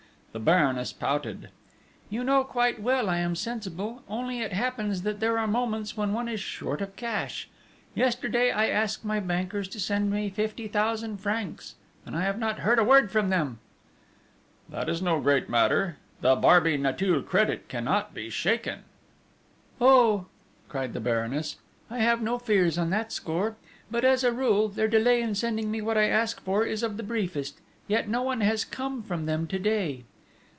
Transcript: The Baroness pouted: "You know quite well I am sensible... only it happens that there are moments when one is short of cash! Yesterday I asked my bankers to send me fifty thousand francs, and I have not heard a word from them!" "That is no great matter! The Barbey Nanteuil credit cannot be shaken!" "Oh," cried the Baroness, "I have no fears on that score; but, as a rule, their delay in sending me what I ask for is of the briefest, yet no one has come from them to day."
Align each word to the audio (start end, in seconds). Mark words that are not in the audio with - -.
The 0.33 0.39
Baroness 0.39 0.93
pouted: 0.93 1.49
"You 2.09 2.23
know 2.23 2.45
quite 2.45 2.81
well 2.81 3.09
I 3.09 3.17
am 3.17 3.35
sensible... 3.35 4.01
only 4.07 4.39
it 4.39 4.53
happens 4.53 5.01
that 5.01 5.19
there 5.19 5.37
are 5.37 5.45
moments 5.45 5.97
when 5.97 6.13
one 6.13 6.29
is 6.29 6.39
short 6.39 6.79
of 6.79 6.95
cash! 6.95 7.49
Yesterday 7.95 8.49
I 8.49 8.67
asked 8.69 9.03
my 9.03 9.19
bankers 9.19 9.67
to 9.67 9.77
send 9.77 10.09
me 10.09 10.29
fifty 10.29 10.69
thousand 10.69 11.17
francs, 11.17 11.75
and 12.05 12.15
I 12.15 12.21
have 12.21 12.39
not 12.39 12.59
heard 12.59 12.79
a 12.79 12.83
word 12.85 13.11
from 13.11 13.29
them!" 13.29 13.59
"That 14.69 14.87
is 14.87 15.01
no 15.01 15.19
great 15.19 15.49
matter! 15.49 15.97
The 16.21 16.37
Barbey 16.37 16.77
Nanteuil 16.77 17.23
credit 17.23 17.67
cannot 17.67 18.13
be 18.13 18.29
shaken!" 18.29 18.85
"Oh," 19.81 20.27
cried 20.69 20.93
the 20.93 21.01
Baroness, 21.01 21.57
"I 21.89 21.97
have 21.99 22.21
no 22.21 22.39
fears 22.39 22.77
on 22.77 22.89
that 22.91 23.11
score; 23.11 23.57
but, 23.91 24.05
as 24.05 24.23
a 24.23 24.31
rule, 24.31 24.69
their 24.69 24.87
delay 24.87 25.21
in 25.21 25.35
sending 25.35 25.69
me 25.69 25.81
what 25.81 25.97
I 25.97 26.05
ask 26.05 26.39
for 26.39 26.63
is 26.65 26.83
of 26.83 26.95
the 26.95 27.03
briefest, 27.03 27.59
yet 27.89 28.07
no 28.07 28.21
one 28.21 28.39
has 28.39 28.63
come 28.63 29.03
from 29.03 29.25
them 29.25 29.45
to 29.47 29.59
day." 29.59 30.05